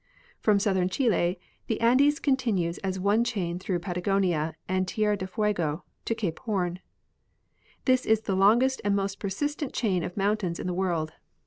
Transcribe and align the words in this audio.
From 0.39 0.57
southern 0.59 0.89
Chile 0.89 1.39
the 1.67 1.79
Andes 1.79 2.19
continues 2.19 2.79
as 2.79 2.99
one 2.99 3.23
chain 3.23 3.59
through 3.59 3.77
Patagonia 3.77 4.55
and 4.67 4.87
Tierra 4.87 5.15
del 5.15 5.27
Fuego 5.27 5.83
to 6.05 6.15
Cape 6.15 6.39
Horn. 6.39 6.79
This 7.85 8.07
is 8.07 8.21
the 8.21 8.33
longest 8.35 8.81
and 8.83 8.95
most 8.95 9.19
persistent 9.19 9.73
chain 9.73 10.01
of 10.03 10.17
mountains 10.17 10.59
in 10.59 10.65
the 10.65 10.73
world. 10.73 11.13